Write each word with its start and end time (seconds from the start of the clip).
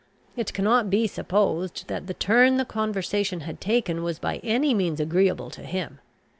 It 0.35 0.51
cannot 0.51 0.89
be 0.89 1.05
supposed 1.05 1.87
that 1.87 2.07
the 2.07 2.15
turn 2.15 2.57
the 2.57 2.65
conversation 2.65 3.41
had 3.41 3.61
taken 3.61 4.01
was 4.01 4.17
by 4.17 4.37
any 4.37 4.73
means 4.73 4.99
agreeable 4.99 5.51
to 5.51 5.61
him. 5.61 5.99